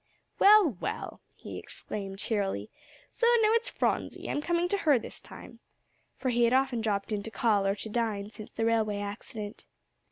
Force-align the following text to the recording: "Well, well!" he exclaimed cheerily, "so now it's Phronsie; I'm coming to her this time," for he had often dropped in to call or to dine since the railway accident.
"Well, 0.39 0.77
well!" 0.81 1.21
he 1.35 1.59
exclaimed 1.59 2.17
cheerily, 2.17 2.71
"so 3.11 3.27
now 3.43 3.51
it's 3.53 3.69
Phronsie; 3.69 4.31
I'm 4.31 4.41
coming 4.41 4.67
to 4.69 4.77
her 4.79 4.97
this 4.97 5.21
time," 5.21 5.59
for 6.17 6.29
he 6.29 6.45
had 6.45 6.53
often 6.53 6.81
dropped 6.81 7.11
in 7.11 7.21
to 7.21 7.29
call 7.29 7.67
or 7.67 7.75
to 7.75 7.87
dine 7.87 8.31
since 8.31 8.49
the 8.49 8.65
railway 8.65 8.97
accident. 8.97 9.67